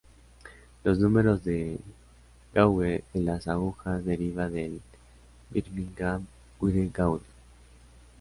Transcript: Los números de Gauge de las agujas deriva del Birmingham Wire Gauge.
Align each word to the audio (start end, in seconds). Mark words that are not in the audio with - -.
Los 0.83 0.97
números 0.97 1.43
de 1.43 1.79
Gauge 2.55 3.03
de 3.13 3.21
las 3.21 3.47
agujas 3.47 4.03
deriva 4.03 4.49
del 4.49 4.81
Birmingham 5.51 6.25
Wire 6.59 6.89
Gauge. 6.91 7.21